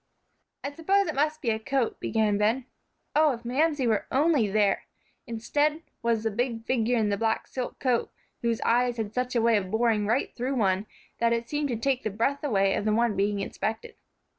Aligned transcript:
"I 0.63 0.71
suppose 0.73 1.05
it 1.05 1.13
must 1.13 1.43
be 1.43 1.51
a 1.51 1.59
coat," 1.59 1.99
began 1.99 2.39
Ben. 2.39 2.65
Oh, 3.15 3.33
if 3.33 3.45
Mamsie 3.45 3.85
were 3.85 4.07
only 4.11 4.47
there! 4.49 4.85
Instead, 5.27 5.83
was 6.01 6.23
the 6.23 6.31
big 6.31 6.65
figure 6.65 6.97
in 6.97 7.09
the 7.09 7.17
black 7.17 7.45
silk 7.45 7.77
coat, 7.77 8.09
whose 8.41 8.61
eyes 8.61 8.97
had 8.97 9.13
such 9.13 9.35
a 9.35 9.41
way 9.43 9.57
of 9.57 9.69
boring 9.69 10.07
right 10.07 10.33
through 10.35 10.55
one 10.55 10.87
that 11.19 11.33
it 11.33 11.47
seemed 11.47 11.69
to 11.69 11.75
take 11.77 12.01
the 12.01 12.09
breath 12.09 12.43
away 12.43 12.73
of 12.73 12.83
the 12.85 12.93
one 12.95 13.15
being 13.15 13.41
inspected. 13.41 13.93